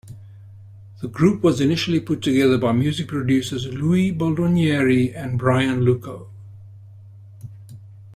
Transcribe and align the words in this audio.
The 1.03 1.07
group 1.07 1.43
was 1.43 1.61
initially 1.61 1.99
put 1.99 2.23
together 2.23 2.57
by 2.57 2.71
music 2.71 3.07
producers 3.07 3.67
Louis 3.67 4.11
Baldonieri 4.11 5.13
and 5.15 5.37
Brian 5.37 5.81
Lukow. 5.81 6.27